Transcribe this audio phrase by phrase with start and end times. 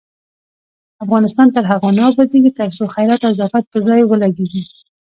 [1.03, 4.63] افغانستان تر هغو نه ابادیږي، ترڅو خیرات او زکات په ځای ولګیږي.